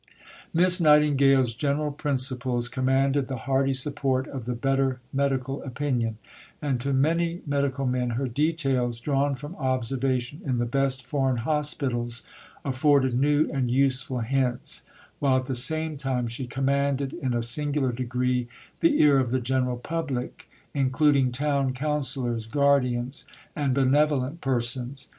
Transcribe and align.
'"Miss 0.51 0.81
Nightingale's 0.81 1.53
general 1.53 1.91
principles 1.91 2.67
commanded 2.67 3.27
the 3.27 3.35
hearty 3.45 3.75
support 3.75 4.27
of 4.27 4.45
the 4.45 4.55
better 4.55 4.99
medical 5.13 5.61
opinion, 5.61 6.17
and 6.59 6.81
to 6.81 6.91
many 6.91 7.43
medical 7.45 7.85
men 7.85 8.09
her 8.17 8.27
details, 8.27 8.99
drawn 8.99 9.35
from 9.35 9.55
observation 9.57 10.41
in 10.43 10.57
the 10.57 10.65
best 10.65 11.05
foreign 11.05 11.37
hospitals, 11.37 12.23
afforded 12.65 13.13
new 13.13 13.47
and 13.53 13.69
useful 13.69 14.21
hints; 14.21 14.87
while 15.19 15.37
at 15.37 15.45
the 15.45 15.53
same 15.53 15.97
time 15.97 16.25
she 16.25 16.47
commanded 16.47 17.13
in 17.13 17.35
a 17.35 17.43
singular 17.43 17.91
degree 17.91 18.47
the 18.79 18.99
ear 19.03 19.19
of 19.19 19.29
the 19.29 19.39
general 19.39 19.77
public, 19.77 20.49
including 20.73 21.31
town 21.31 21.73
councillors, 21.73 22.47
guardians, 22.47 23.23
and 23.55 23.75
benevolent 23.75 24.41
persons. 24.41 25.09